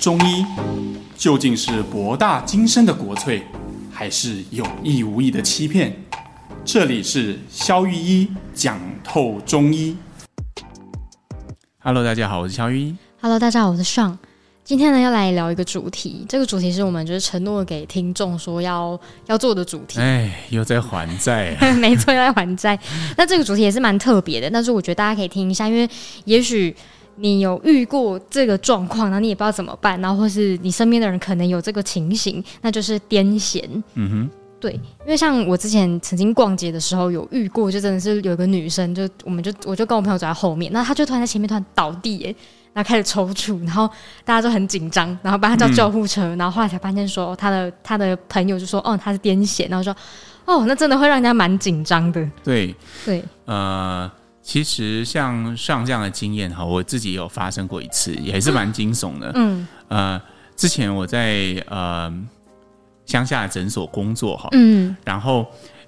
[0.00, 0.44] 中医
[1.16, 3.42] 究竟是博大精深的国粹，
[3.90, 5.92] 还是有意无意的欺骗？
[6.64, 9.96] 这里是肖玉一讲透中医。
[11.78, 12.96] Hello，大家好，我是肖玉一。
[13.20, 14.16] Hello，大家好，我是 Sean。
[14.62, 20.00] 今天呢，要来聊一个主题，这个主题是我们就是承诺给听众说要要做的主题。
[20.00, 22.78] 哎，又在还债， 没错，又在还债。
[23.16, 25.88] 那这个主题也是蛮特别的，但是我觉得大家可以听一下，因为
[26.24, 26.74] 也许
[27.16, 33.62] 你有遇过这个状况，然后你也不知道怎么办，然后或是你身边的人可能有这个情形，那就是癫痫。
[33.94, 42.36] 嗯哼，对，因为像我之前曾经逛街的时候有遇过，就真的是有一个女生，就我们就我就跟我朋友走在后面，那她就突然在前面突然倒地，耶。
[42.72, 43.88] 然后开始抽搐，然后
[44.22, 49.96] 大家都很紧张，然后帮她叫救护车，嗯、然后后来才发现说她的她的朋友就说哦她是癫痫，然后说
[50.44, 52.22] 哦那真的会让人家蛮紧张的。
[52.44, 54.12] 对对，呃，
[54.46, 59.32] 其实像上这样的经验哈，我自己有发生过一次，也是蛮惊悚的。
[59.34, 60.22] 嗯呃，
[60.54, 62.12] 之前我在呃
[63.06, 65.44] 乡下的诊所工作哈，嗯，然后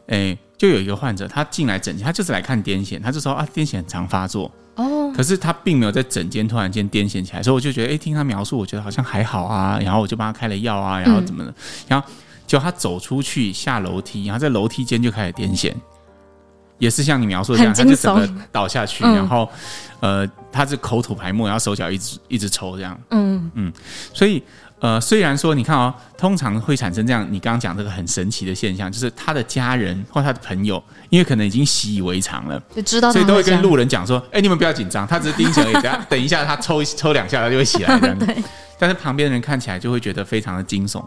[0.08, 4.50] 诶就有一个患者他进来诊间，他就是来看癫痫，他就说啊癫痫很常发作。
[4.74, 9.78] 哦，可是他并没有在诊间突然间癫痫起来，所以我就觉得，哎、欸，听他描述，我觉得好像还好啊。
[9.80, 11.54] 然后我就帮他开了药啊，然后怎么的，嗯、
[11.86, 12.08] 然后
[12.44, 15.72] 就他走出去下楼梯，然后在楼梯间就开始癫痫，
[16.78, 19.48] 也是像你描述的这样，他就整个倒下去，嗯、然后
[20.00, 23.72] 呃，他是口吐白沫，然后手脚一直一直抽这样，嗯嗯，
[24.12, 24.42] 所以。
[24.80, 38.16] 呃，虽然说你看哦，通常会产生这样，你刚刚讲这个很神奇的现象，就是他的家人或他的朋友，因为可能已经习以为常了，就知道，所以都会跟路人讲说：“哎，你们不要紧张，他只是盯着而已，等下 等一下他抽抽两下，他就会起来这样。
[38.24, 38.36] ”对。
[38.78, 41.04] 但是旁边的人看起来就会觉得非常的惊悚，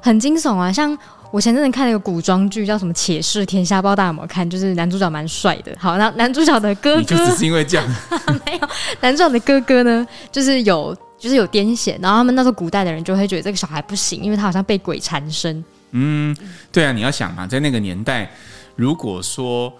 [0.00, 0.72] 很惊悚啊！
[0.72, 0.96] 像
[1.30, 4.48] 我前阵子看了一个古装剧，叫什么《且试天下》，不知道大家有没有看？
[4.48, 5.74] 就是男主角蛮帅的。
[5.78, 7.86] 好，那男主角的哥哥，你就只是因为这样？
[8.46, 8.68] 没有，
[9.00, 10.96] 男主角的哥哥呢，就是有。
[11.18, 15.64] 就是有癫痫，然后他们那时候古代的人就会觉得这个小孩不行，因为他好像被鬼缠身。
[15.92, 16.36] 嗯，
[16.70, 18.30] 对啊，你要想嘛，在那个年代，
[18.76, 19.72] 如果说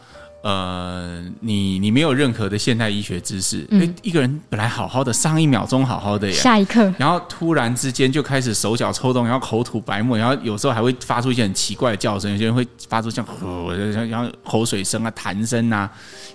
[0.47, 15.91] 呃，你你没有任何的现代医学知识，嗯，一个人本来好好的，上一秒钟好好的呀，下一刻，然后突然之间就开始手脚抽动，然后口吐白沫，然后有时候还会发出一些很奇怪的叫声，有些人会发出像呵，像像口水声啊、痰声啊。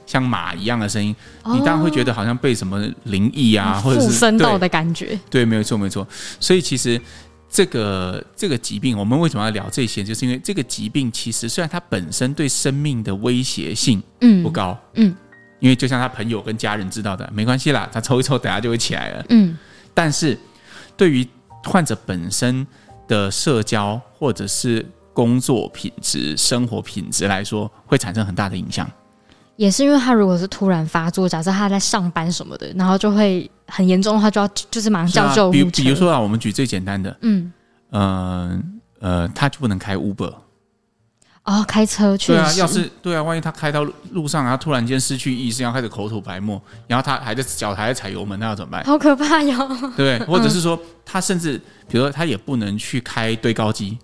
[0.07, 1.15] 像马一样的声音，
[1.53, 5.17] 你当然会觉得好像被什么灵异啊，或者是附身到的感觉。
[5.29, 6.05] 对，没有错，没错。
[6.37, 6.99] 所以其实
[7.51, 10.01] 这个这个疾病，我们为什么要聊这些？
[10.01, 15.15] 就是因为这个疾病其实虽然它本身对生命的威胁性嗯不高，嗯，嗯，
[15.59, 19.57] 因为就像他朋友跟家人知道的，没关系啦，他抽一抽，等下就会起来了，嗯。
[19.93, 20.39] 但是
[20.95, 21.27] 对于
[21.65, 22.65] 患者本身
[23.05, 28.89] 的社交或者是工作品质、生活品质来说，会产生很大的影响。
[29.61, 35.65] 也是因为他如果是突然发作，假设他在上班什么的，然后就会很严重的话，就要就是马上叫救护车。
[35.65, 37.53] 比比如说啊，我们举最简单的，嗯，
[37.91, 38.59] 呃
[38.99, 40.33] 呃，他就不能开 Uber
[41.43, 42.31] 哦，开车去。
[42.31, 43.83] 对啊，要是对啊，万一他开到
[44.13, 48.83] 路上，然后突然间失去意识，然后开始口吐白沫，然后他还在脚还在踩油门，那要怎么办？
[48.83, 49.55] 好可怕哟！
[49.95, 53.99] 对，或者是说他甚至，比如说他也不能去开堆高机，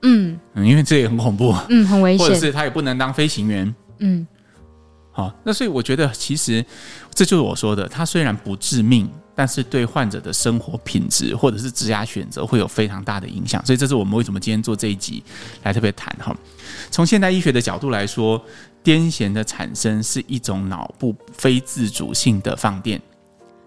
[0.00, 2.26] 嗯嗯，因为这也很恐怖，嗯，很危险。
[2.26, 4.26] 或者是他也不能当飞行员，嗯。
[5.14, 6.64] 好，那所以我觉得，其实
[7.14, 13.64] 这就是我说的，它虽然不致命，但是对患者的生活品质或者是职业选择会有非常大的影响。
[13.66, 15.22] 所以这是我们为什么今天做这一集
[15.64, 16.34] 来特别谈哈。
[16.90, 18.42] 从现代医学的角度来说，
[18.82, 23.00] 癫痫的产生是一种脑部非自主性的放电。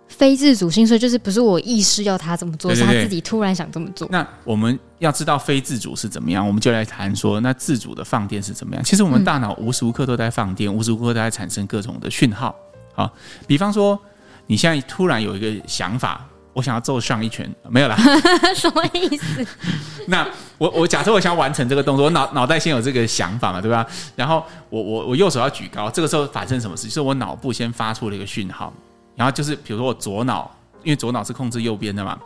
[0.07, 4.07] 非自主性，所以就是不是我意识要他怎么做，是他自己突然想这么做。
[4.11, 8.83] 那我们要知道非自主是怎么样，我们就来谈说，那自主的放电是怎么样？
[8.83, 12.55] 其实我们大脑无时无刻都在放电，嗯、无时无刻都在产生各种的讯号。
[12.93, 13.11] 好，
[13.45, 13.99] 比方说
[14.47, 17.97] 你现在突然有一个想法，我想要揍上一拳，没有啦，
[18.55, 19.45] 什么意思？
[20.07, 20.25] 那
[20.57, 23.85] 我我假设我想要完成这个动作，我脑脑袋先有这个想法嘛，对吧？
[24.15, 26.87] 然后我我我右手要举高，这个时候发生什么事？
[26.87, 28.71] 就是我脑部先发出了一个讯号。
[29.15, 30.49] 然后就是，比如说我左脑，
[30.83, 32.17] 因为左脑是控制右边的嘛，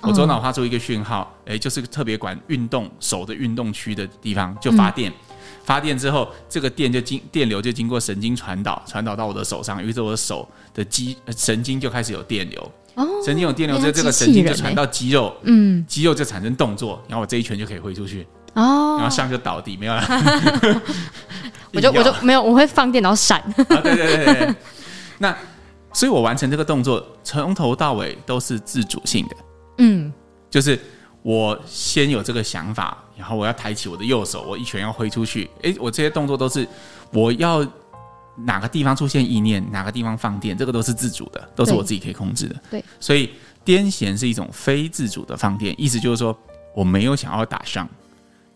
[0.00, 20.02] 我左脑发出一个讯号，哎、嗯，就是特别管运动手的运动区的地方就发电，嗯、发电之后，这个电就经电流就经过神经传导，传导到我的手上，于是我的手的肌神经就开始有电流，哦、神经有电流之后，这个神经就传到肌肉，嗯，肌肉就产生动作，然后我这一拳就可以挥出去，哦，然后上就倒地，没有了，
[21.74, 24.54] 我就我就没有，我会放电然后闪， 啊、对对对对，
[25.18, 25.36] 那。
[25.96, 29.36] 所以我完成这个动作，从头到尾都是自主性的。
[29.78, 30.12] 嗯，
[30.50, 30.78] 就是
[31.22, 35.48] 我先有这个想法，然后我要抬起我的右手，我一拳要挥出去。
[35.62, 36.68] 诶，我这些动作都是
[37.14, 37.66] 我要
[38.44, 42.56] 哪个地方出现意念，哪个地方放电，这个都是自主的，都是我自己可以控制的。
[42.70, 43.30] 对，所以
[43.64, 46.38] 癫痫是一种非自主的放电，意思就是说
[46.74, 47.88] 我没有想要打伤，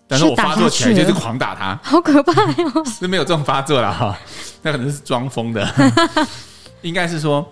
[0.07, 2.85] 但是我发作起来就是狂打他，好可怕哟、哦！
[2.85, 4.15] 是没有这种发作了哈，
[4.61, 5.67] 那可能是装疯的，
[6.83, 7.47] 应该是说，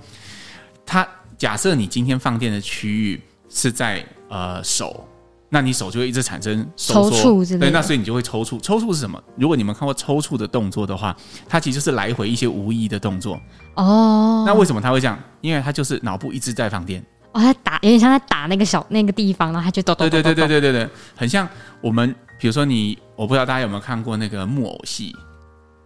[0.86, 5.04] 他假设你今天放电的区域是在呃手。
[5.50, 8.60] 那你手就会一直产生收缩，对，那所以你就会抽搐。
[8.60, 9.19] 抽搐是什么？
[9.34, 11.16] 如果你们看过抽搐的动作的话，
[11.48, 13.40] 它其实就是来回一些无意义的动作。
[13.72, 15.19] 哦，那为什么它会这样？
[15.40, 17.02] 因为它就是脑部一直在放电。
[17.32, 20.22] 哦，它打有点像在打那个小那个地方，然后他就抖抖抖抖。
[20.22, 21.48] 对对对对对对对，很像
[21.80, 25.16] 我们，比如说你，我不知道大家有没有看过那个木偶戏。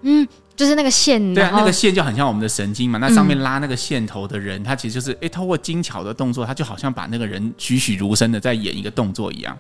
[0.00, 0.27] 嗯。
[0.55, 2.99] 就是那个线，对啊，那个线就很像我们的神经嘛。
[2.99, 9.57] 那上面拉那个线头的人，嗯、他其实就是哎，透过精巧的动作，他就好像把那个人栩栩如生的在演一个动作一样。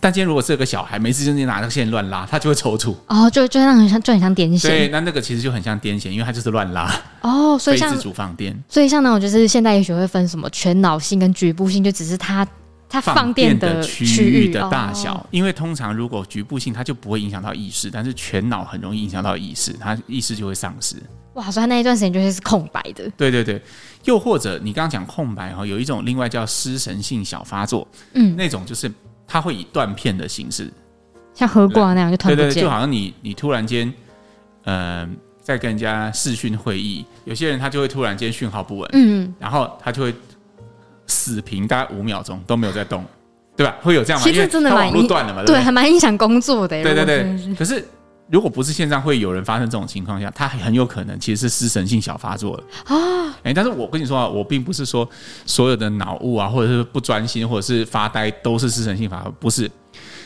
[0.00, 2.94] 但今天如果是个小孩，没事就拿那个线乱拉，他就会抽搐。
[3.06, 4.62] 哦，就就那很像，就很像癫痫。
[4.62, 6.94] 对，那那个其实就很像癫痫，因为他就是乱拉。
[7.22, 8.56] 哦，所以像自主放电。
[8.68, 12.46] 所以像那种就是现在也许会分什么全脑性跟局部性，就只是他。
[12.94, 20.94] 它放电的区域的大小，因为通常如果局部性，它就不会影响到意识，但是全脑很容易影响到意识，它意识就会丧失。
[21.32, 23.10] 哇，所以那一段时间就会是空白的。
[23.16, 23.60] 对对对，
[24.04, 28.88] 又或者你刚刚讲空白哈，有一种另外叫失神性小发作，嗯，那种就是
[29.26, 30.72] 它会以断片的形式，
[31.34, 33.92] 像喝挂那样就突然对对，就好像你你突然间，
[34.62, 35.08] 呃，
[35.40, 40.14] 在跟人家视讯会议，有些人他就会突然间讯号不稳，嗯，然后他就会。
[41.06, 43.04] 死屏大概五秒钟都没有在动，
[43.56, 43.76] 对吧？
[43.82, 44.26] 会有这样吗？
[44.26, 46.82] 其实真的蛮路断了嘛，对，还蛮影响工作的。
[46.82, 47.54] 对对对。
[47.54, 47.86] 可是
[48.30, 53.36] 如果不是线上会有人发生这种情况下，他很有可能其实是失神性小发作了啊。
[53.42, 55.08] 哎，但是我跟你说啊，我并不是说
[55.44, 59.70] 所有的脑雾啊，或者是不专心，或者是发呆都是失神性发作，不是。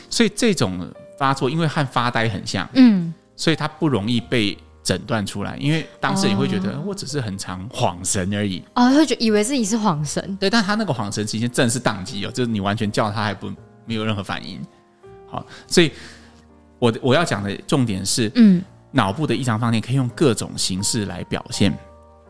[0.09, 4.57] 所以这种发作因为和发呆很像，嗯，所以它不容易被。
[4.89, 13.53] 诊断出来，因为当时你会觉得我只是很常恍神而已哦，会觉以为自己是恍神，对，但他那个恍神期间正是宕机哦，就是你完全叫他还不
[13.85, 14.59] 没有任何反应。
[15.27, 15.91] 好，所以
[16.79, 21.71] 我我要讲的重点是，嗯，脑部的异常放电可以用各种形式来表现。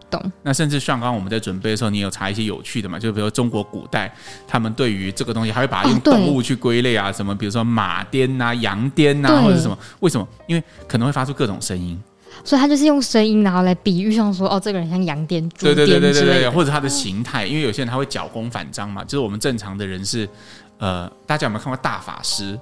[0.09, 0.21] 懂。
[0.43, 2.99] 那甚至像刚刚我们在准备的时候，你有查一些有趣的嘛？
[2.99, 4.13] 就比如说中国古代，
[4.45, 9.79] 他们对于这个东西还会把它用动物去归类啊，什么比如说马癫啊、羊癫啊，或者是什么？
[10.01, 10.27] 为什么？
[10.45, 11.97] 因为可能会发出各种声音。
[12.43, 20.27] 所以他就是用声音，然后来比喻，像说哦，这个人像羊癫、猪癫对对对对对对，或者他的形态，因为有些人他会脚弓反张嘛，就是我们正常的人是，
[20.77, 22.59] 呃，大家有没有看过大法师？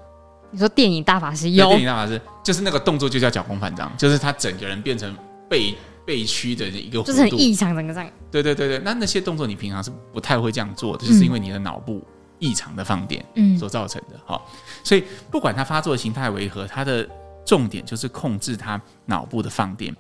[0.52, 1.68] 你说电影大法师有？
[1.70, 5.16] 电影大法师就是那个动作就叫脚弓反张，就是他整个人变成
[5.50, 5.76] 背
[6.06, 8.10] 背屈的一个，就是很异常，整个这样。
[8.32, 12.04] 对对对对，那那些动作你平常是不太会这样做的，就是因为你的脑部
[12.40, 13.24] 异常的放电
[13.60, 14.20] 所造成的。
[14.26, 14.50] 好，
[14.84, 17.08] 所以不管他发作的形态为何，他的。
[17.48, 19.96] 重点就是控制他脑部的放电，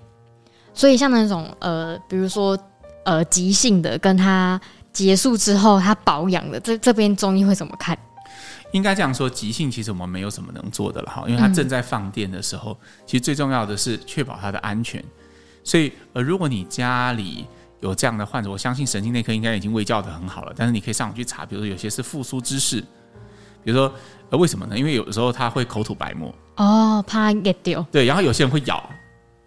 [0.73, 2.59] 所以像那种呃，比如说
[3.05, 4.59] 呃，急性的，跟他
[4.91, 7.97] 结束之后他保养的，这这边中医会怎么看？
[8.73, 15.01] 应该这样说，急性其实我们没有什么能做的了哈，因为他正在放电的时候，嗯、其实最重要的是确保他的安全。
[15.63, 17.47] 所以呃，如果你家里
[17.79, 22.83] 有这样的患者，我相信神经内科应该已经卫教的很好了，但是你可以上网去查，比如说有些是复苏姿势，
[23.63, 23.93] 比如说
[24.29, 24.77] 呃，为什么呢？
[24.77, 26.33] 因为有的时候他会口吐白沫。
[26.55, 27.85] 哦，怕给丢。
[27.91, 28.89] 对，然后有些人会咬，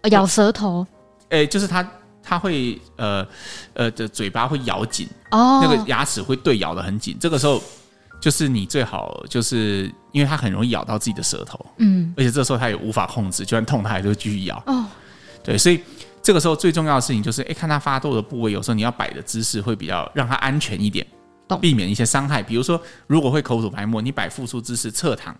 [0.09, 0.85] 咬舌头。
[1.29, 1.85] 哎、欸，就是他
[2.23, 3.25] 他会呃
[3.73, 7.17] 呃的嘴巴会咬紧，哦，那个牙齿会对咬的很紧。
[7.19, 7.61] 这个时候
[8.21, 14.61] 就是你最好就是因为他很容易咬到自己的舌头，嗯，而且这时候他也无法控制，就算痛他还是会继续咬。
[14.67, 14.85] 哦，
[15.43, 15.81] 对，所以
[16.21, 21.19] 这个时候最重要的事情就是，哎、欸，看他发作的部位，有时候你要摆的姿势会比较让他安全一点，懂
[21.57, 22.41] 避免一些伤害。
[22.43, 25.35] 比如说，如果会口吐白沫，你摆复苏姿势侧躺。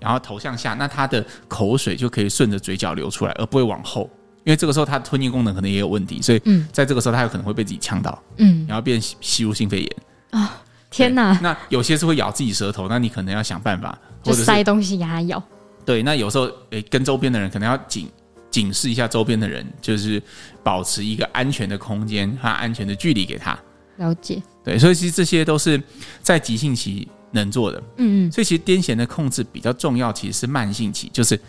[0.00, 4.10] 然后头向下，那他的口水就可以顺着嘴角流出来，而不会往后，
[4.42, 6.42] 因为这个时候他吞咽功能可能也有问题，所以
[6.72, 9.96] 在这个时候他有可能会被自己呛到，嗯，然后变吸入性肺炎
[10.32, 10.50] 啊、哦！
[10.90, 11.38] 天哪！
[11.40, 15.40] 那有些是会咬自己舌头，那你可能要想办法，就塞东西给他咬。
[15.86, 18.10] 对，那有时候诶，跟周边的人可能要警
[18.50, 20.20] 警示一下周边的人，就是
[20.64, 23.56] 保持一个安全的空间和安全的距离给他。
[23.98, 24.42] 了解。
[24.64, 25.82] 对，所以其实这些都是
[26.22, 27.08] 在急性期。
[27.34, 31.40] 能做的，嗯嗯，所以其实癫痫的控制比较重要，其实是慢性期，就是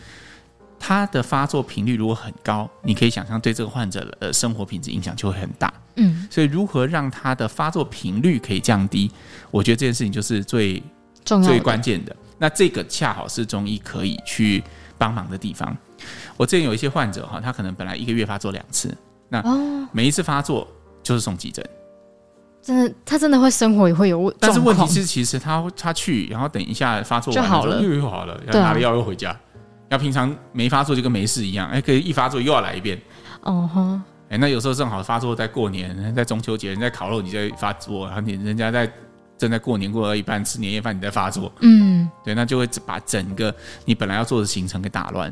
[0.80, 9.12] 它的发作频率如果很高，你可以想象对这个患者的生活品质影响就会很大，嗯，所以如何让它的发作频率可以降低，
[9.52, 10.82] 我觉得这件事情就是最
[11.26, 12.16] 重要、最关键的。
[12.38, 14.64] 那这个恰好是中医可以去
[14.98, 15.76] 帮忙的地方。
[16.38, 19.44] 我之前有一些患者哈，他可能本来一个月发作两次，那
[19.92, 20.66] 每一次发作
[21.04, 21.62] 就是送急诊。
[22.64, 29.38] 真的，他真的会生活也会有问题，但是问题是，其实他他去，然后等一下发作完就好了，又又好了，然后拿了药又回家。
[29.90, 33.00] 要平常没发作就跟没事一样，哎，可以一发作又要来一遍。
[33.42, 38.92] 哦吼，哎，那有时候正好发作在过年，在中秋节，人家烤肉，你在发作，然后你人家在
[39.38, 43.54] 正在过年过到一半吃年夜饭，你在发作，嗯，对，那就会把整个
[43.86, 45.32] 你本来要做的行程给打乱。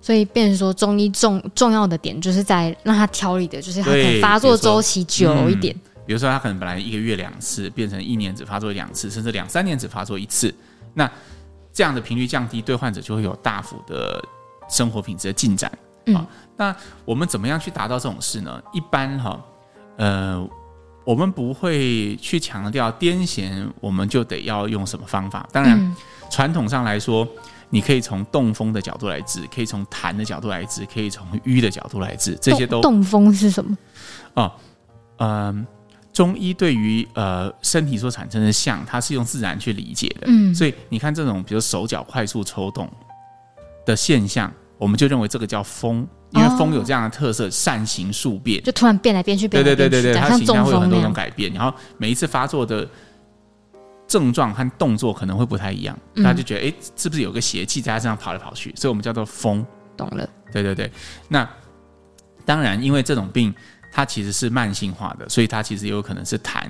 [0.00, 5.74] 所以，变成说中医重重要的点，就是在让他调理的，就是他可能发作周期久一点。
[5.74, 10.54] 嗯，比如说，他可能本来一个月两次，变成一年只发作两次，甚至两三年只发作一次。
[10.94, 11.10] 那
[11.72, 14.22] 这样的频率降低，对患者就会有大幅的
[14.68, 15.70] 生活品质的进展。
[16.06, 18.62] 嗯，那我们怎么样去达到这种事呢？
[18.72, 19.44] 一般哈，
[19.96, 20.48] 呃。
[21.06, 25.48] 我们不会去强调癫痫，我们就得要用什么方法。
[25.52, 25.94] 当然，嗯、
[26.32, 27.24] 传统上来说，
[27.70, 32.36] 你可以从动风的角度来治，可以从痰的角度来治，可以从瘀的角度来治。
[32.42, 33.78] 这些都动风是什么？
[34.34, 34.52] 哦，
[35.18, 35.66] 嗯、呃，
[36.16, 40.26] 中医对于呃身体所产生的象，它是用自然去理解的。
[40.28, 42.90] 嗯，所以你看这种，比如手脚快速抽动
[43.84, 46.08] 的现象，我们就认为这个叫风。
[46.30, 51.52] 因为风有这样的特色，善行数变，就突然变来变去，变来变去，对对对对对，它形象会有很多种改变。
[51.52, 52.88] 然后每一次发作的
[54.08, 58.72] 症状和动作可能会不太一样，大家就觉得哎，是不是有个邪气在他身上跑来跑去？
[58.74, 59.64] 所以我们叫做风。
[59.98, 60.26] 懂了。
[60.50, 60.90] 对对对。
[61.28, 61.46] 那
[62.46, 63.54] 当然，因为这种病
[63.96, 66.66] 它其实是慢性化的，所以它其实也有可能是痰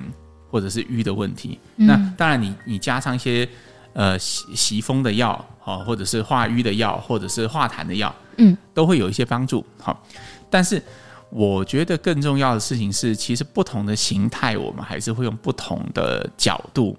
[0.49, 1.59] 或者是瘀的问题。
[1.75, 3.45] 那当然你，你你加上一些
[3.91, 8.15] 呃袭袭风的药，好，或者是化瘀的药，或者是化痰的药。
[8.37, 9.65] 嗯，都会有一些帮助。
[9.77, 10.01] 好，
[10.49, 10.81] 但是
[11.29, 16.97] 我觉得更重要的事情是，其实不同的形态，我们还是会用不同的角度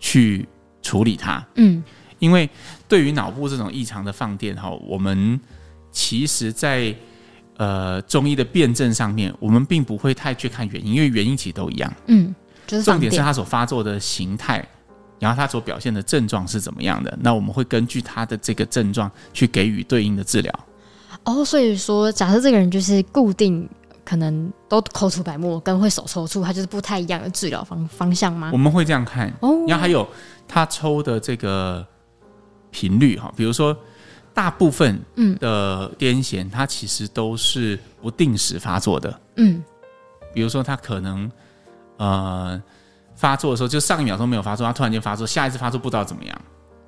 [0.00, 0.48] 去
[0.82, 1.46] 处理它。
[1.54, 1.80] 嗯，
[2.18, 2.50] 因为
[2.88, 5.40] 对于脑部这种异常的放电，哈，我们
[5.92, 6.92] 其实在
[7.56, 11.92] 呃中医的辩证上面，我们并不会太去看原因，因为原因其实都一样。
[12.06, 12.34] 嗯，
[12.66, 14.66] 就是重点是它所发作的形态。
[15.20, 17.16] 然后他所表现的症状是怎么样的？
[17.22, 20.52] 那我们会根据他的这个症状去给予对应的治疗。
[21.22, 23.66] 哦，所以说，假设这个人就是固定
[24.04, 28.50] 可能都口吐白沫，跟会手抽搐，他就是不太一样的治疗方方向吗？
[28.52, 29.32] 我们会这样看。
[29.40, 30.06] 哦，然后还有
[30.46, 31.86] 他抽的这个
[32.70, 33.74] 频率哈，比如说
[34.34, 35.00] 大部分
[35.40, 39.20] 的癫痫，它其实都是不定时发作的。
[39.36, 39.64] 嗯，
[40.34, 41.30] 比如说他可能
[41.96, 42.62] 呃。
[43.16, 46.40] 发作的时候，就上一秒钟没有发作，他突然间发作，下一次发作不知道怎么样。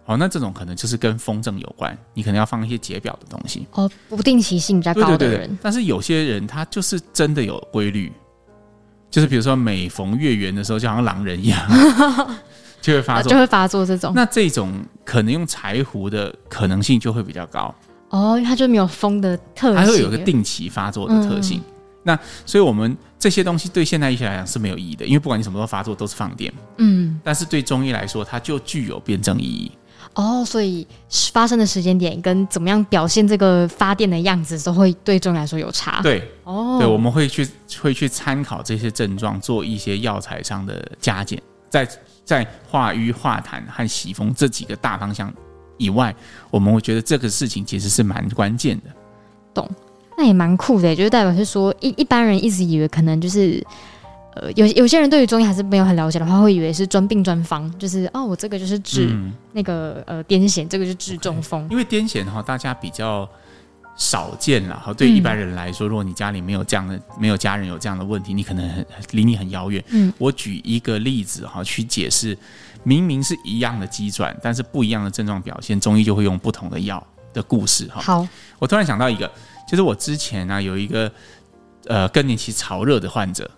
[0.05, 3.65] 好，那这种可能就是跟风症有关，你可能要放一些解表的东西。
[3.71, 5.19] 哦，不定期性比较高的人。
[5.19, 8.13] 对对对对，但是有些人他就是真的有规律，
[9.09, 11.61] 就是比如说每逢月圆的时候，就好像狼人一样，
[12.83, 14.13] 就会发作，就会发作这种。
[14.13, 17.75] 那这种可能用柴胡的可能性就会比较高。
[18.11, 21.61] 哦，它就没有风的特性，它会有个定期发作的特性。
[21.61, 21.73] 嗯
[22.07, 26.55] 那所以，我们这些东西对现代医学来讲是没有意义的，因为不管你什么时候发作，都是放电。
[26.77, 29.73] 嗯，但是对中医来说，它就具有辩证意义。
[30.15, 30.87] 哦，所以
[31.33, 36.01] 发生的时间点跟怎么样表现这个发电的样子，都会对中医来说有差。
[36.01, 37.45] 对，哦，对，我们会去
[37.83, 41.43] 会去参考这些症状，做一些药材上的加减。
[41.69, 41.85] 在
[42.27, 45.33] 在化瘀、化痰和洗风这几个大方向
[45.79, 46.15] 以外，
[46.51, 48.91] 我们会觉得这个事情其实是蛮关键的。
[49.55, 49.67] 懂。
[50.19, 53.63] 那也蛮酷的，就是代表是说一一般人一直以为可能就是，
[54.35, 59.15] 呃，有有些人对于中医还是没有很了解的话，会以为是专病专方，就是哦，我这个就是治
[59.53, 61.69] 那个、嗯、呃癫痫，这个就治中风。
[61.71, 63.29] 因为癫痫的话，大家比较
[63.97, 64.93] 少见了哈。
[64.93, 69.83] 对一般人来说，嗯、如果你家里没有这样的，没有家人有这样的问题，你可能很离你很遥远。
[69.89, 72.37] 嗯，我举一个例子哈，去解释，
[72.83, 78.01] 明明是一样的机转，但是不一样的症状表现，中医就会用不同的药的故事哈。
[78.01, 79.31] 好，我突然想到一个。
[79.69, 81.11] 就是我之前呢、啊、有一个
[81.89, 83.51] 呃更年期潮热的患者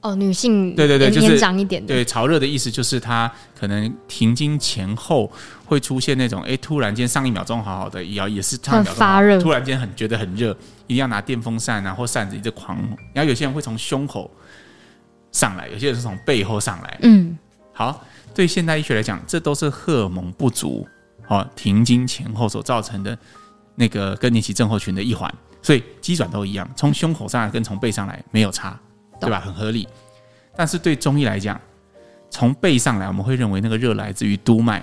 [0.00, 1.94] 哦，女性对对对，就是年长一点的。
[1.94, 5.30] 对潮热的意思就是她可能停经前后
[5.64, 10.50] 会出现那种哎突然间上一秒钟好好的也要也是上一秒钟发热，突然间很觉得很热，
[10.86, 12.78] 一定要拿电风扇啊或扇子一直狂，
[13.12, 14.30] 然后有些人会从胸口
[15.32, 17.36] 上来，有些人是从背后上来，嗯，
[17.72, 20.86] 好，对现代医学来讲，这都是荷尔蒙不足
[21.26, 23.16] 哦，停经前后所造成的。
[23.80, 28.76] 那个更年期症候群的一环，所以机转都一样，从胸口上来跟从背上来没有差，
[29.20, 29.40] 对吧？
[29.40, 29.88] 很合理。
[30.56, 31.60] 但是对中医来讲，
[32.30, 34.82] 从背上来我们会认为那个热来自于督脉，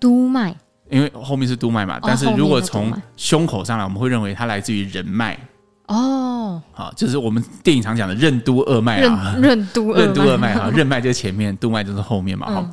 [0.00, 0.54] 督脉，
[0.90, 1.98] 因为后面是督脉嘛。
[2.02, 5.38] 但是如果从胸口上来，我们会认为它来自于任脉。
[5.86, 12.50] 哦，好，就是我们电影常讲的任督二脉啊，任督任督二脉啊， 任脉就是前面，督脉就是后面嘛。
[12.50, 12.68] 好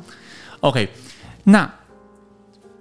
[0.60, 0.88] ，OK，
[1.44, 1.70] 那。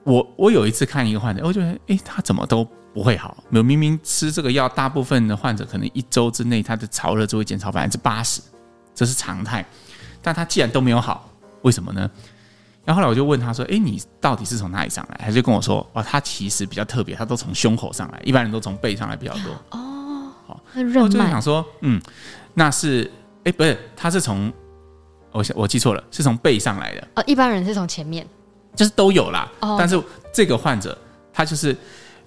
[0.05, 3.35] 我我有一次看一个患者，我觉得哎，他怎么都不会好。
[3.49, 8.41] 有明明吃这个药，大部分的患者可能一周之内他的潮热就会减少百分之八十，
[8.93, 9.65] 这是常态。
[10.21, 11.29] 但他既然都没有好，
[11.63, 12.09] 为什么呢？
[12.85, 22.01] 然后后来我就问他说：“哎，你到底是从哪里上来？”他就跟我说：“哇，他其实比较特别，他都从胸口上来，一般人都从背上来比较多。”哦，好，那我就想说，嗯，
[22.53, 23.09] 那是
[23.45, 24.51] 哎，不是，他是从
[25.31, 27.07] 我我记错了，是从背上来的。
[27.15, 28.27] 哦，一般人是从前面，
[28.75, 29.49] 就是都有啦。
[29.61, 30.01] 哦，但是
[30.33, 30.97] 这个患者
[31.31, 31.73] 他就是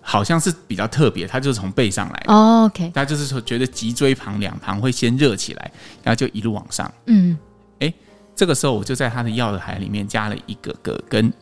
[0.08, 2.32] 好像是比较特别，它就是从背上来的。
[2.32, 5.72] 哦，OK，他就是说觉得脊椎旁两旁会先热起来，
[6.04, 6.88] 然后就一路往上。
[7.06, 7.36] 嗯，
[7.80, 7.92] 哎，
[8.36, 11.32] 这个时候我就在他的药的海里面加了一个葛根。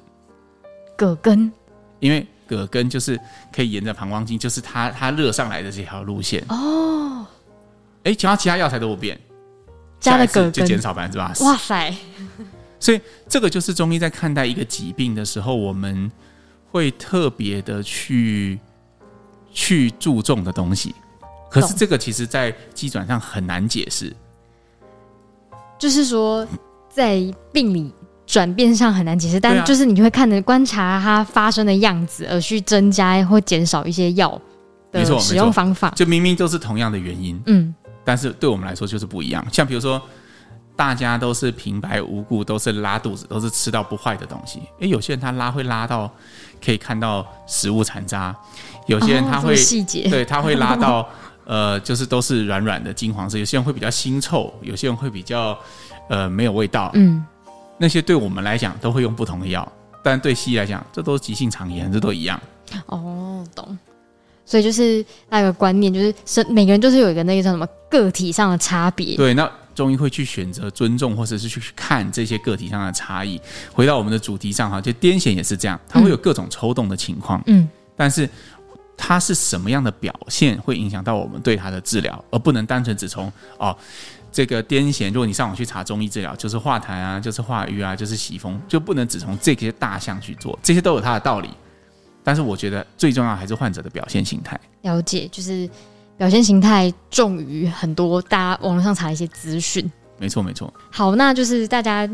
[0.96, 1.52] 葛根，
[2.00, 3.20] 因为葛根就是
[3.52, 6.42] 可以沿着膀胱经，就是他他热上来的这条路线。
[6.48, 7.26] 哦，
[8.04, 9.20] 哎，其他其他药材都不变。
[10.00, 11.44] 加了葛根就减少百分之八十。
[11.44, 11.94] 哇塞！
[12.80, 16.10] 所以这个就是中医在看待一个疾病的时候，我们
[16.74, 18.58] 会特别的去
[19.52, 20.92] 去注重的东西。
[21.48, 24.12] 可是这个其实在机转上很难解释。
[25.78, 26.44] 就是说，
[26.88, 27.94] 在病理
[28.26, 34.40] 转变上很难解释，但就是你会看着观察它发生的样子，而去增加或减少一些药
[34.90, 35.90] 的使用方法。
[35.90, 37.72] 就明明都是同样的原因，嗯。
[38.04, 40.02] 但是对我们来说就是不一样，像比如说，
[40.76, 44.60] 大家都是平白无故都是拉肚子，都是吃到不坏的东西。
[44.80, 46.10] 诶，有些人他拉会拉到
[46.64, 48.34] 可以看到食物残渣，
[48.86, 51.08] 有些人他会细节，对，他会拉到
[51.46, 53.38] 呃，就是都是软软的金黄色。
[53.38, 55.56] 有些人会比较腥臭，有些人会比较
[56.08, 56.90] 呃没有味道。
[56.94, 57.24] 嗯，
[57.78, 59.70] 那些对我们来讲都会用不同的药，
[60.02, 62.40] 但对西医来讲，这都是急性肠炎，这都一样。
[62.86, 63.78] 哦，懂。
[64.46, 69.16] 所以就是那个观念，就是是每个人就是有一个那个叫什么个体上的差别。
[69.16, 73.40] 对，那中医会去选择尊重，或者是去看这些个体上的差异。
[73.72, 77.42] 回到我们的主题上哈，就癫痫也是这样，它会有各种抽动的情况。
[77.46, 78.28] 嗯，但是
[78.96, 83.76] 它是什么样的表现，会影响到我们对它的治疗，而不能单纯只从哦
[84.30, 85.08] 这个癫痫。
[85.12, 91.50] 如果你上网去查中医治疗，就是化痰啊，就是化瘀啊，就是洗风，就不能只从这些大项去做，这些都有它的道理。
[92.22, 94.58] 但是我觉得最重要还是患者的表现形态。
[94.80, 95.68] 了解，就是
[96.16, 99.90] 表现形态重于很多大家网络上查一些资讯。
[100.18, 100.72] 没错，没错。
[100.90, 102.08] 好，那就是大家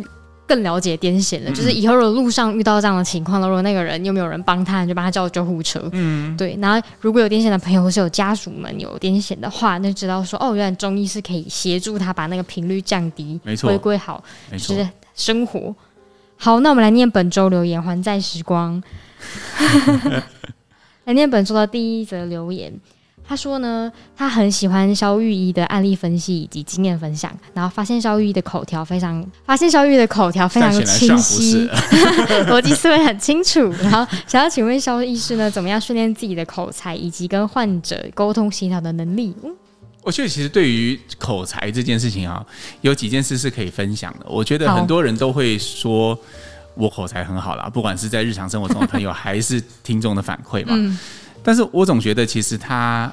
[0.46, 1.50] 更了解癫痫了。
[1.50, 5.88] 嗯嗯，就是以后如果路上遇到这样的情况了，如果那个人又没有人帮他，你就帮他叫救护车。
[5.92, 6.56] 嗯，对。
[6.60, 15.74] 然后如果有癫痫的朋友或是有家属们有癫痫的话，那就知道说哦，原来中医是可以协助他把那个频率降低，没错，回归好，没错，就是生活。
[16.36, 18.82] 好，那我们来念本周留言，还在时光。
[21.04, 22.72] 来念本周的第一则留言，
[23.30, 31.68] 他说呢，他很喜欢肖玉医的案例分析以及经验分享，然后发现肖玉医的口条非常，发现肖玉医的口条非常清晰，
[32.50, 33.60] 逻辑思维很清楚。
[33.84, 39.32] 然后想要请问肖医师呢，怎么样训练自己的口才以及跟患者沟通协调的能力？
[39.44, 39.54] 嗯，
[40.02, 42.44] 我觉得其实对于口才这件事情啊，
[42.80, 44.26] 有几件事是可以分享的。
[44.28, 46.18] 我觉得很多人都会说。
[46.76, 50.72] 我口才很好啦，不管是在日常生活中的朋友， 还是听众的反馈嘛。
[50.74, 50.96] 嗯。
[51.42, 53.10] 但是我总觉得，其实它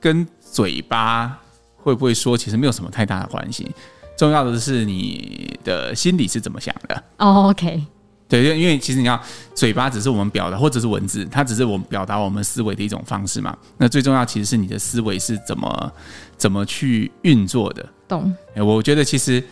[0.00, 1.40] 跟嘴巴
[1.76, 3.70] 会不会说，其实没有什么太大的关系。
[4.16, 7.02] 重要的是你的心里是怎么想的。
[7.18, 7.82] 哦，OK。
[8.28, 9.20] 对，因为其实你要
[9.54, 13.56] 嘴巴只是我们表达，或者是文字，它只是我们表达我们思维的一种方式嘛。
[13.76, 15.92] 那最重要其实是你的思维是怎么
[16.36, 17.86] 怎么去运作的。
[18.08, 18.34] 懂。
[18.56, 19.42] 我觉得其实，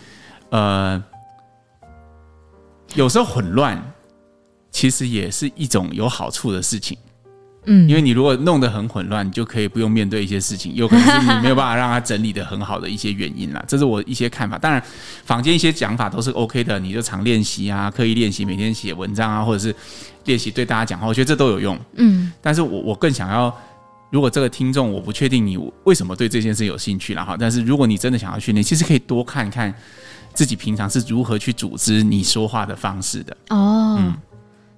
[0.51, 1.03] 呃。
[2.95, 3.83] 有时候混乱，
[4.71, 6.99] 其实也是一种有好处的事情。
[7.65, 13.63] 嗯，因为你如果弄得很混乱，你就可以不用面对一些事情，有可能是你没有办法让它整理的很好的一些原因啦。
[13.69, 14.59] 这是我一些看法。
[14.59, 14.83] 当然，
[15.25, 19.75] 坊间一些讲法都是 OK 的，你就常练习啊，刻意练习，每天写文章啊，或者是
[20.25, 21.79] 练习对大家讲话，我觉得这都有用。
[21.95, 23.55] 嗯，但是我我更想要，
[24.11, 29.75] 如果这个听众我不确定你为什么对这件事有兴趣了哈，但是如果你真的想要训练，其实可以多看看。
[30.35, 33.37] 自己平常是如何去组织你说话的方式的？
[33.51, 34.17] 哦，嗯，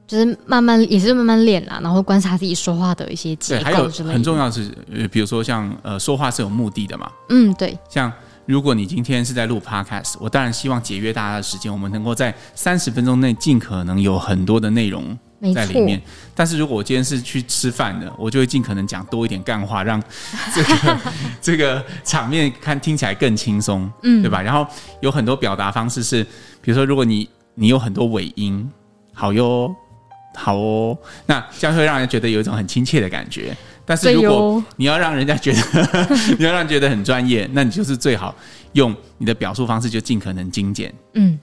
[0.07, 3.65] 就是慢慢也是慢慢练啦，然后观察自己说话的一些结构。
[3.65, 7.11] 还有很重要的是，呃，比如说像呃，说话是有目的的嘛。
[7.31, 7.77] 嗯，对。
[7.89, 8.13] 像
[8.47, 15.17] 如果你今天是在录 Podcast，我当然希望节约大家的时间，我们能够在三十分钟内尽可能有很多的内容。
[15.55, 16.01] 在里面，
[16.35, 20.03] 但是如果我今天是去吃饭的，我就会尽可能讲多一点干话，让
[20.55, 21.01] 这个
[21.39, 24.41] 这个场面看听起来更轻松，嗯，对吧？
[24.41, 24.67] 然后
[25.03, 26.25] 有很多表达方式是，
[26.63, 28.67] 比如说，如果你你有很多尾音，
[29.13, 29.71] 好哟，
[30.35, 33.57] 好哦，那这样会让人觉得有一种很亲切的感觉。
[33.87, 35.59] 但是如果你要让人家觉得
[36.39, 38.35] 你要让人觉得很专业，那你就是最好
[38.73, 40.93] 用你的表述方式就尽可能精简。
[41.15, 41.39] 嗯，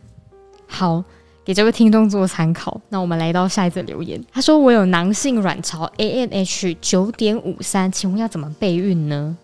[0.67, 1.03] 好。
[1.43, 2.79] 给这位听众做参考。
[2.89, 9.35] 那我们来到下一则留言，他说：“我有囊性卵巢 AMH 九点五三，请问要怎么备孕呢？”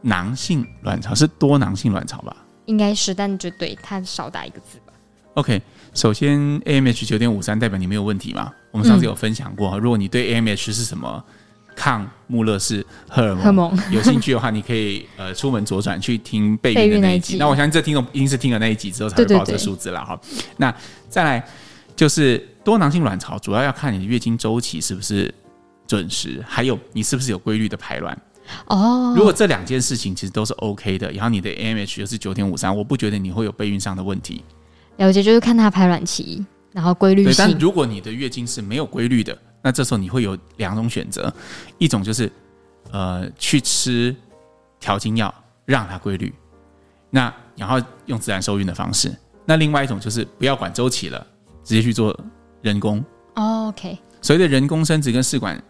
[0.00, 2.34] 囊性卵巢是多囊性卵巢吧？
[2.64, 4.94] 应该是，但就对它少打一个字吧。
[5.34, 5.60] OK，
[5.94, 8.50] 首先 AMH 九点五三代表你没有问题嘛？
[8.70, 11.22] 我们上次有分享过，嗯、如果你对 AMH 是什么
[11.76, 13.38] 抗穆勒氏荷尔蒙。
[13.38, 17.36] 荷尔蒙 有兴趣的话，你可以呃出门左转去听备孕的那一集。
[17.36, 20.18] 那，那我相信这听众一定是听了那一集之后才会报这数字了哈。
[20.56, 20.74] 那
[21.10, 21.46] 再来
[21.94, 25.32] 就是多囊性卵巢，主要要看你的月经周期是不是
[25.86, 28.18] 准时，还有你是不是有规律的排卵。
[28.66, 34.42] 哦，如果这两件事情其实都是 OK 的，然后你的 AMH 又是九点五三，我不觉得你会有备孕上的问题。
[34.96, 37.34] 了解，就是看它排卵期，然后规律性。
[37.38, 41.32] 但如果你的月经是没有规律的，那这时候你会有两种选择，
[41.78, 42.30] 一种就是
[42.90, 44.14] 呃去吃
[44.78, 45.32] 调经药
[45.64, 46.32] 让它规律，
[47.10, 49.12] 那然后用自然受孕的方式。
[49.44, 51.26] 那另外一种就是不要管周期了，
[51.64, 52.18] 直接去做
[52.60, 53.04] 人工。
[53.34, 53.98] 哦，OK。
[54.20, 55.62] 所谓的人工生殖跟试管。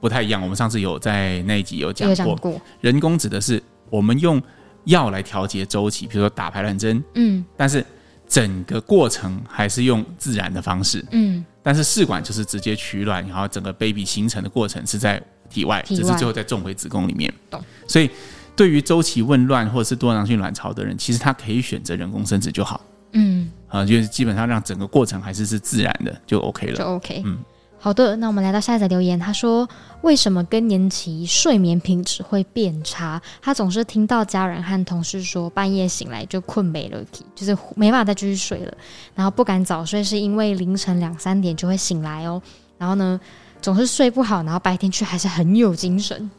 [0.00, 4.42] 不太一样，我们上次有在那一集有讲过，过人工指的是我们用
[4.86, 7.86] 药来调节周期，比如说打排卵针，嗯，但是
[8.32, 16.00] 整个过程还是用自然的方式，嗯，但是试管就是直接取卵，然后整个 baby 形成的过程是在体外，体外。
[16.00, 17.30] 只是最后再种回子宫里面。
[17.50, 17.62] 懂。
[17.86, 18.08] 所以
[18.56, 22.80] 对于周期紊乱或者是多囊性卵巢的人，其实他可以选择人工生殖就好，
[23.12, 27.38] 嗯，啊，就是基本上让整个过程还是是自然的就 OK 了，就 OK，嗯。
[27.84, 29.18] 好的，那我们来到下一则留言。
[29.18, 29.68] 他说
[30.02, 33.20] ：“为什么更年期睡眠品质会变差？
[33.42, 38.72] 他总是听到家人和同事说，半夜醒来就困没了，就是没办法再继续睡了。
[39.16, 42.40] 然后不敢早睡，是因为凌晨两三点就会醒来哦。
[42.78, 43.20] 然后呢，
[43.60, 46.30] 总是睡不好，然后白天却还是很有精神。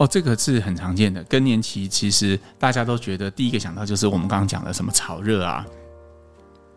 [0.00, 1.86] 哦，这个是很常见的更年期。
[1.86, 5.64] 其实大家都觉得第一个想到就是我们刚刚讲的什么潮热啊。”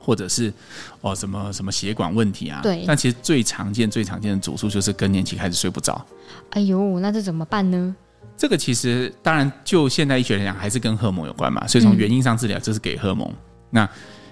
[0.06, 0.54] 或者是
[1.02, 2.60] 哦什么什么血管问题啊？
[2.62, 2.84] 对。
[2.86, 6.06] 但其实最常见、最常见的主诉就是更年期开始睡不着。
[6.52, 7.96] 哎呦，那这怎么办呢？
[8.38, 11.66] 这个其实当然就现代医学来讲，还是跟荷尔蒙有关嘛。
[11.66, 13.28] 所以从原因上治疗，就是给荷尔蒙。
[13.30, 13.36] 嗯、
[13.72, 13.90] 那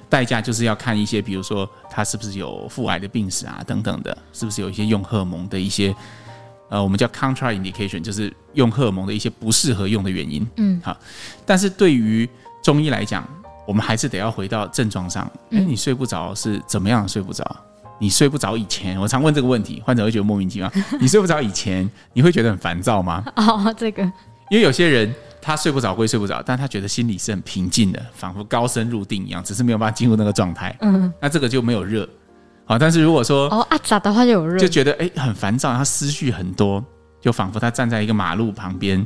[0.09, 5.95] 代价就是要看一些，比如说他是不是有腹癌的病史啊，等等的，是不是有一些用荷尔蒙的一些
[6.69, 10.45] 呃，我们叫 contraindication，就是用荷尔蒙的一些不适合用的原因。
[10.57, 10.97] 嗯，好。
[11.45, 12.29] 但是对于
[12.61, 13.27] 中医来讲，
[13.65, 15.29] 我们还是得要回到症状上。
[15.51, 17.43] 哎，你睡不着是怎么样睡不着？
[17.99, 20.69] 你睡不着以前，我常问这个问题，患者会觉得莫名其妙。
[20.99, 23.23] 你睡不着以前，你会觉得很烦躁吗？
[23.35, 24.03] 哦，这个，
[24.49, 30.75] 因为有些人他睡不着归睡不着，但他觉得心里是很平静的，仿佛高深入定一样，只是没有办法进入那个状态。
[30.81, 32.07] 嗯，那这个就没有热。
[32.65, 36.83] 好，但是如果说哦啊咋的话就有热，就觉得哎很烦躁，他思绪很多，
[37.21, 39.05] 就仿佛他站在一个马路旁边。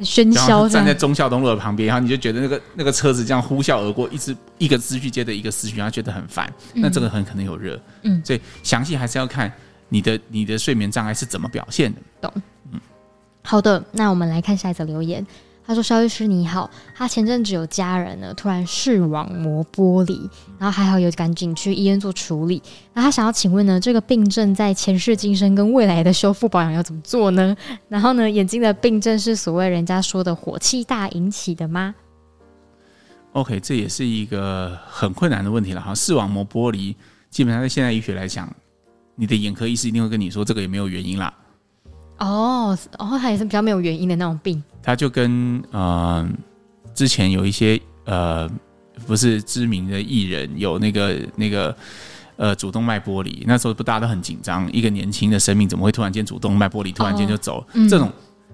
[0.00, 6.52] 喧嚣，站在忠孝东路的旁边，然后你就觉得那个那个车子这样呼啸而过，一直一个思绪接着一个思绪，然后觉得很烦。
[6.74, 9.52] 嗯、那这个很可能有热，嗯，所以详细还是要看
[9.88, 12.00] 你的你的睡眠障碍是怎么表现的。
[12.20, 12.32] 懂，
[12.72, 12.80] 嗯，
[13.42, 15.26] 好的，那我们来看下一则留言。
[15.70, 20.28] 他说：“肖医师你好，他前阵子有家人呢，突然视网膜剥离，
[20.58, 22.60] 然后还好有赶紧去医院做处理。
[22.92, 27.56] 那他想要请问呢，这个病症在前世今生跟未来的修复保养要怎么做呢？
[27.88, 31.94] 然后呢，眼睛的病症是所谓人家说的火气大引起的吗
[33.34, 35.94] ？OK，这也是一个很困难的问题了哈。
[35.94, 36.96] 视网膜剥离，
[37.30, 38.52] 基本上在现代医学来讲，
[39.14, 41.32] 你的眼科医师一定会跟你说，这个也没有原因啦。”
[42.20, 44.62] 哦，然后他也是比较没有原因的那种病。
[44.82, 46.26] 他就跟呃
[46.94, 48.48] 之前有一些呃
[49.06, 51.74] 不是知名的艺人有那个那个
[52.36, 57.58] 呃主动脉剥离，那时候不大家都很紧张，一个年轻的生命怎么会突然间主动脉剥离，突然间就走？
[57.58, 58.10] 哦嗯、这种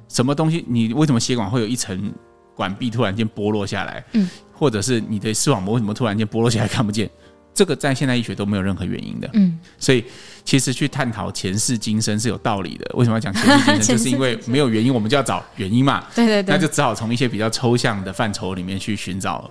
[0.09, 0.65] 什么东西？
[0.69, 2.13] 你为什么血管会有一层
[2.55, 4.05] 管壁突然间剥落下来？
[4.13, 7.11] 嗯，或者是你的视网膜为什么突然间剥落下来看不见？
[7.57, 10.05] 这个在现代医学都没有任何原因的，嗯，所以
[10.45, 12.87] 其实去探讨前世今生是有道理的。
[12.95, 13.97] 为什么要讲前世今生？
[13.97, 16.05] 就是因为没有原因，我们就要找原因嘛。
[16.15, 19.51] 对对对，那就只好从一些比较抽象的范畴里面去寻找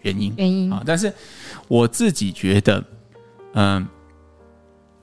[0.00, 0.32] 原因。
[0.38, 1.12] 原因啊，但是
[1.68, 2.82] 我自己觉得，
[3.52, 3.86] 嗯，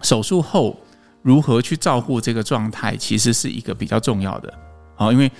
[0.01, 0.75] 手术后
[1.21, 4.51] 如何去照顾这个状态，其实是一个比较重要的。
[4.95, 5.31] 好，因为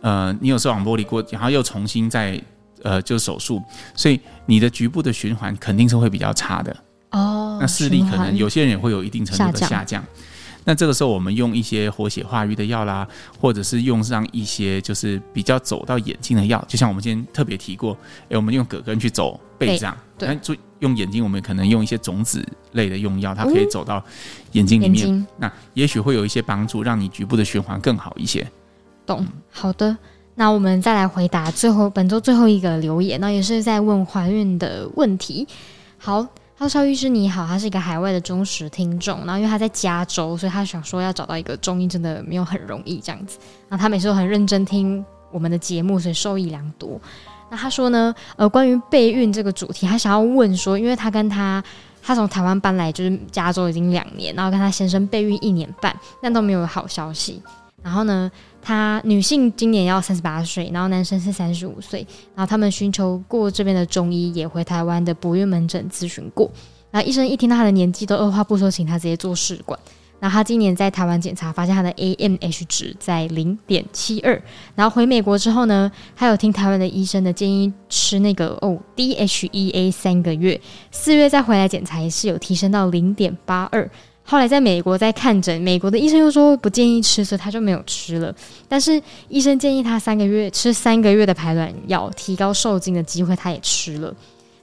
[0.00, 2.42] 呃，你有视网膜剥离过，然后又重新再。
[2.82, 3.62] 呃，就是手术，
[3.94, 6.76] 所以你的局部的循环肯定是会比较差的
[7.10, 7.58] 哦。
[7.60, 9.78] 那视力可能有些人也会有一定程度的下降。
[9.78, 10.04] 下降。
[10.64, 13.08] 那这个时候，我们用一些活血化瘀的药啦，
[13.40, 17.96] 或者是用上一些就是比较走到眼睛的药，就像我们今天特别提过，
[18.28, 19.96] 哎，我们用葛根去走背这样。
[20.18, 20.28] 对。
[20.28, 24.04] 那用眼睛，我们可能用一些种子类的用药，它可以走到
[24.52, 25.26] 眼睛里面。
[25.38, 28.46] 那也许会有一些帮助，让你局部的循环更好一些。
[29.06, 29.26] 懂。
[29.50, 29.96] 好的。
[30.38, 35.44] 那我们再来回答最后本周最后一个留言，那也是在问怀孕的问题。
[35.98, 36.24] 好，
[36.56, 43.36] 他说：“医师你好，他是一个海外的忠实听众，然后因为他在加州，所以他想说要找到一个中医真的没有很容易这样子。
[43.68, 47.00] 那他每次都很认真听我们的节目，所以受益良多。
[47.50, 51.60] 那他说呢，呃，关于备孕这个主题，他想要问说，因为他跟他
[52.00, 57.42] 他从台湾搬来就是加州已经两年，然后跟他先生备孕一年半，但都没有好消息。
[57.82, 62.06] 然后呢，他女性今年要三十八岁，然后男生是三十五岁。
[62.34, 66.50] 然后他们寻求过这边的中医，也回台湾的不孕门诊咨询过。
[66.90, 69.78] 然后医生一听到他的年纪，都二话不说，请他直接做试管。
[70.20, 74.42] 然后他今年在台湾检查，发现他的 AMH 值在零点七二。
[74.74, 83.88] 然后回美国之后呢，他有听台湾的医生的建议，吃那个哦 DHEA 三个月，四月再回来检查，也是有提升到零点八二。
[84.30, 88.34] 后来在美国在看诊，美国的医生又说不建议吃，所以他就没有吃了。
[88.68, 94.14] 但是医生建议他三个月吃三个月的排卵药，提高受精的机会，他也吃了。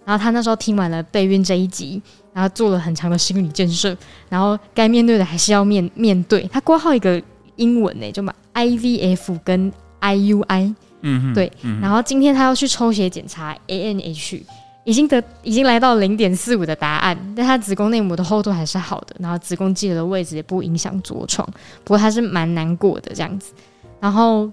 [0.06, 2.00] 然后他那时候听完了备孕这一集，
[2.32, 3.98] 然后做了很长的心理建设，
[4.30, 6.48] 然后该面对的还是要面面对。
[6.54, 7.20] 他挂号一个
[7.56, 11.52] 英文呢，就嘛 IVF 跟 IUI，嗯哼，对。
[11.64, 14.44] 嗯，然后今天他要去抽血检查 AMH。
[14.86, 21.46] 已经得已经来到零点四五的答案，但他子宫内膜的厚度还是好的，然后子宫肌瘤的位置也不影响着床，
[21.84, 23.52] 不过他是蛮难过的这样子。
[24.00, 24.50] 然后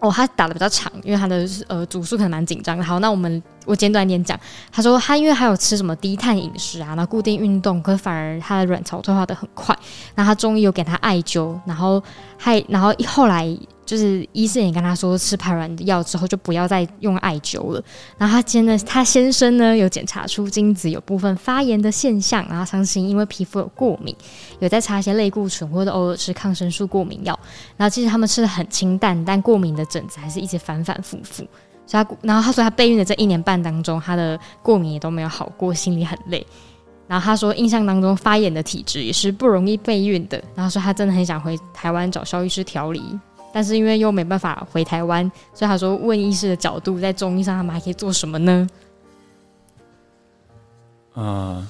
[0.00, 2.82] 哦，他打的比较长，因为他的呃组数可能蛮紧张。
[2.82, 4.38] 好，那我们我简短一点讲。
[4.72, 9.74] 他说他因为还有吃什么低碳饮食啊，然后固定运动，可反而他的卵巢退化的很快。
[10.16, 12.02] 那他中医有给他艾灸，然后
[12.36, 13.56] 还然后后来。
[13.86, 17.82] 就是医生也跟他说，吃排卵药之后就不要再用艾灸了。
[18.18, 24.14] 然后他今天呢，他先生呢有检查出精子有部分发炎的现象，然后相信因为皮肤有过敏，
[24.58, 27.38] 有在擦一些类固醇或者偶尔吃抗生素过敏药。
[27.76, 31.46] 然后其实他们吃的很清淡，但过敏的疹子还是一直反反复复。
[31.86, 36.44] 所以他，然后他说他备孕的这一年半当中，他的过敏也都没有好过，心里很累。
[37.06, 40.42] 然后他说，印象当中发炎的体质也是不容易备孕的。
[40.56, 43.00] 然后说他真的很想回台湾找萧医师调理。
[43.56, 48.68] 但是因为又没办法回台湾，所以他说问医师的角度，在中医上他们还可以做什么呢？
[51.14, 51.66] 呃，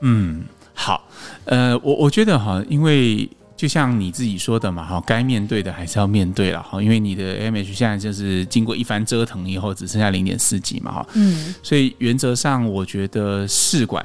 [0.00, 1.06] 嗯，好，
[1.44, 14.02] 呃，我我觉得哈，因为就像你自己说的嘛，哈，该面对的还是要面对了哈，因为你的 AMH 现在就是经过一番折腾以后，只剩下零点四几嘛，哈，嗯，所以原则上我觉得试管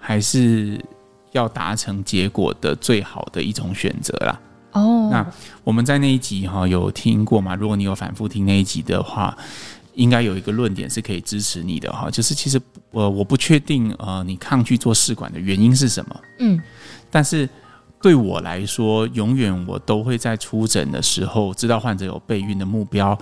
[0.00, 0.84] 还是
[1.30, 4.36] 要达成结果的最好的一种选择啦。
[4.72, 5.10] 哦，oh.
[5.10, 5.32] 那
[5.64, 7.54] 我们在那一集哈有听过吗？
[7.54, 9.36] 如果你有反复听那一集的话，
[9.94, 12.60] 应该有一个论点是可以支持你的哈，就是其实
[12.92, 16.60] 呃我不确定呃你抗拒做试管的原因是什么，嗯，
[17.10, 17.48] 但是
[18.00, 23.18] 对我来说，永远我都会在出诊的时候知道患者有备孕的目标，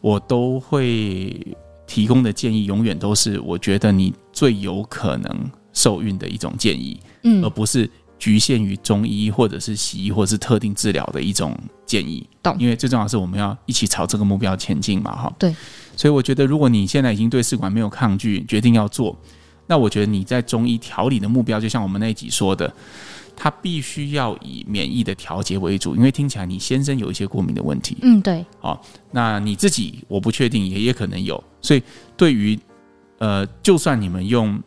[0.00, 1.54] 我都会
[1.86, 7.90] 提供的建议永远都是我觉得你最有可能受孕的一种建议，嗯，而不是。
[8.22, 12.54] 局限于中医或者是西医或者是特定治疗的一种建议，懂？
[12.56, 15.32] 因为最重要的是我们要一起朝这个目标前进嘛，哈。
[15.40, 15.52] 对，
[15.96, 19.18] 所以我觉得如果你现在已经对试管没有抗拒，决定要做，
[19.66, 22.72] 那我觉得你在中医调理的目标，就像我们那一集说的，
[23.34, 28.80] 它必须要以免疫的调节为主，因为听起来你先生有一些过敏的问题，嗯，对，好，
[29.10, 31.82] 那你自己我不确定，也也可能有，所以
[32.16, 32.56] 对于
[33.18, 34.62] 呃，就算你们用，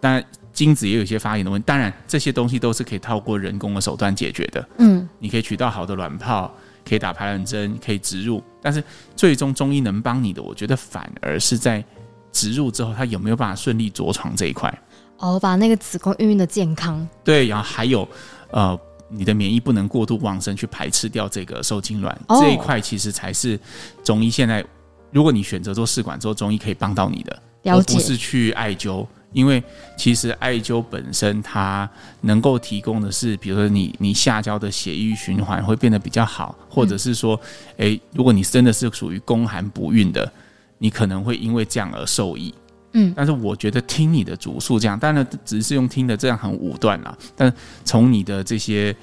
[0.00, 0.24] 当然。
[0.54, 4.66] 精子也有一些发炎的问题，当然这些东西都是可以透过人工的手段解决的。
[4.78, 6.50] 嗯，你可以取到好的卵泡，
[6.88, 8.42] 可以打排卵针，可以植入。
[8.62, 8.82] 但是
[9.16, 11.84] 最终中医能帮你的，我觉得反而是在
[12.32, 14.72] 植入之后，它有没有办法顺利着床这一块。
[15.18, 17.06] 哦，把那个子宫孕育的健康。
[17.24, 18.08] 对，然后还有
[18.50, 23.58] 呃，你的免疫不能过度旺盛去排斥掉这个受精卵，哦、这一块其实才是
[24.04, 24.64] 中医现在，
[25.10, 29.06] 如果你选择做试管之后，中医可以帮到你的，而不是去艾灸。
[29.34, 29.62] 因为
[29.98, 31.88] 其实艾灸本身它
[32.22, 37.38] 能够提供的是，比如说你你下焦的血液循环会变得比较好，或者是说，
[37.76, 40.32] 诶，如果你真的是属于宫寒不孕的，
[40.78, 42.54] 你可能会因为这样而受益。
[42.92, 47.18] 嗯，但是我觉得听你的主诉这样，当然只是用听的这样很武断啦。
[47.34, 47.52] 但
[47.84, 48.94] 从你的这些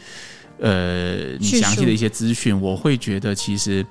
[0.59, 3.85] 呃你详细的一些资讯，我会觉得其实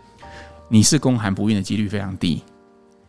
[0.69, 2.43] 你是宫寒不孕的几率非常低。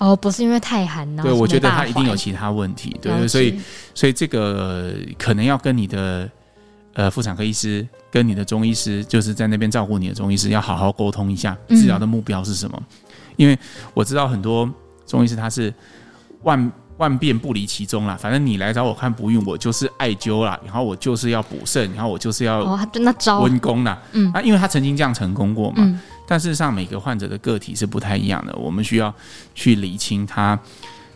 [0.02, 1.22] 哦，不是因为太寒呢？
[1.22, 2.98] 对，我觉得他一定有其他问题。
[3.00, 3.62] 对，解所以，
[3.94, 6.28] 所以这个可能要跟你的
[6.94, 12.76] 呃妇产科医师，跟你的中医师，就是在那边照顾你的中医师，要好好沟通一下治疗的目标是什么。
[12.76, 12.98] 嗯、
[13.36, 13.56] 因为
[13.94, 14.68] 我知道很多
[15.06, 15.72] 中医师他是
[16.42, 25.76] 万万变不离其宗啦，反正你来找我看不孕，我就是艾灸啦，然后我就是要补肾，然后我就是要哦，那招温宫啦，嗯，啊，因为他曾经这样成功过嘛。
[25.78, 26.00] 嗯
[26.32, 28.56] 但事实上，每个患者的个体是不太一样的。
[28.56, 29.14] 我们需要
[29.54, 30.58] 去厘清他，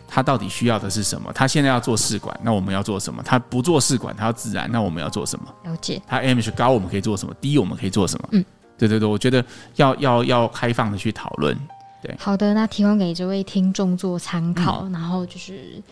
[0.06, 1.32] 他到底需要的是什么。
[1.32, 3.22] 他现在要做试管，那我们要做什么？
[3.22, 5.46] 他不做试管，他要自然，那我们要做什么？
[5.64, 6.02] 了解。
[6.06, 7.32] 他 AMH 高，我们可以做什么？
[7.40, 8.28] 低，我们可以做什么？
[8.32, 8.44] 嗯，
[8.76, 9.42] 对对对，我觉得
[9.76, 11.58] 要要要开放的去讨论。
[12.02, 14.82] 对，好的，那提供给这位听众做参考。
[14.84, 15.82] 嗯、然后就是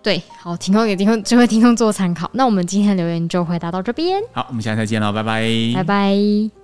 [0.00, 2.30] 对，好，提供给听众，这位听众做参考。
[2.32, 4.22] 那我们今天的留言就回答到这边。
[4.32, 5.42] 好，我们下次再见喽，拜拜，
[5.74, 6.57] 拜拜。